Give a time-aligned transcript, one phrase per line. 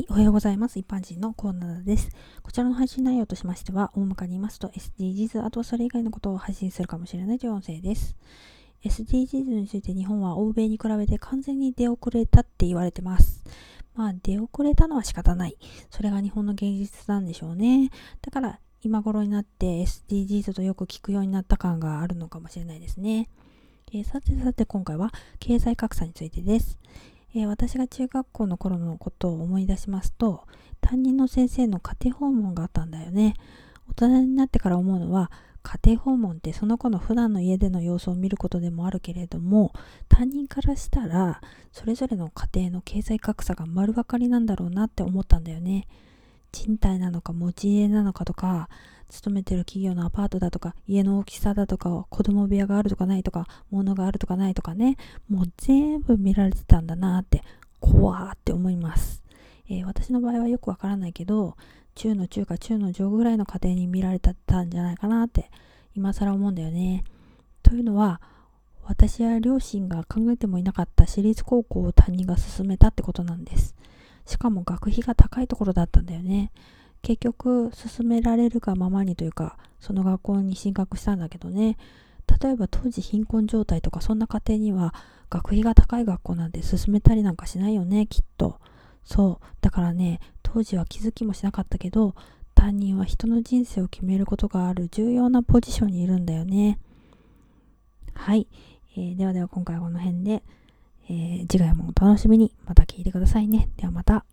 [0.00, 0.78] い、おはようございます。
[0.78, 2.10] 一般人のコーナーです。
[2.42, 8.16] こちらの配信内容としましては、大まかに言いますと SDGs、あとはそれ以外のことを配信するかもしれないという音声です。
[8.82, 13.44] SDGs について日本は欧米に比べて完全に出遅れたって言われてます。
[13.94, 15.56] まあ、出遅れたのは仕方ない。
[15.90, 17.90] それが日本の現実なんでしょうね。
[18.22, 23.28] だから、今頃になって SDGs とよく聞くようになった感があるのかもしれないですね。
[23.92, 25.10] えー、さてさて今回は
[25.40, 26.78] 経済格差についてです。
[27.34, 30.46] えー、私が中学校の頃のことを思い出しますと、
[30.80, 33.34] 担任の先生の家庭訪問があったんだよね。
[33.88, 35.30] 大人になってから思うのは、
[35.62, 39.72] 家庭訪問ってその子の普段の家での様子を見ることでもあるけれども、
[40.08, 41.40] 担任からしたら、
[41.70, 45.86] それぞれの家庭の経済格差が丸分かりなんだろうなって思ったんだよね。
[46.52, 48.68] 賃貸なのか持ち家なのかとか、
[49.08, 54.96] 勤めてる企業のアパートだとか、家の大きさだとか、子供部屋があるとかないとか、物があるとかないとかね、
[55.28, 57.42] もう全部見られてたんだなって、
[57.80, 59.22] 怖って思います。
[59.68, 61.56] えー、私の場合はよくわからないけど、
[61.94, 65.50] 中の中か中の上ぐらいの家庭に見られてたんじゃないかなって、
[65.94, 67.04] 今更思うんだよね。
[67.62, 68.20] というのは、
[68.84, 73.74] 私や両親が考えてもいなかった私立高校を担任が進めたってことなんです。
[74.30, 76.52] しかも学費が高いところだったんだよね。
[77.02, 81.76] 結局勧められるがままにというかその学校に進学したんだけどね。
[82.40, 84.94] 例えば当時貧困状態とかそんな家庭には
[85.30, 88.60] 学費が高い学校なんて勧めたりなんかしないよねきっと。
[89.04, 89.46] そう。
[89.60, 92.14] だからね当時は気づきもしなかったけど
[92.54, 96.78] 担任は人の人生を決めることがある重要なポジションにいるんだよね。
[98.14, 98.46] はい、
[98.96, 100.42] えー、ではでは今回はこの辺で、
[101.08, 102.54] えー、次回もお楽しみに。
[102.66, 103.70] また聞いてくださいね。
[103.78, 104.26] ではまた。